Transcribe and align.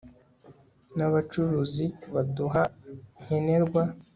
n'abacuruzi 0.95 1.85
baduha 2.13 2.63
nkenerwa 3.21 3.83